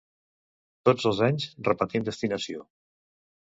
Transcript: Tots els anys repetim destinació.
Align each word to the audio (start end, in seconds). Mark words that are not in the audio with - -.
Tots 0.89 1.05
els 1.11 1.21
anys 1.29 1.47
repetim 1.69 2.11
destinació. 2.11 2.69